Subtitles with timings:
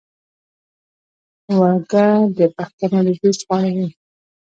[1.57, 2.07] ورږۀ
[2.37, 3.87] د پښتنو دوديز خواړۀ دي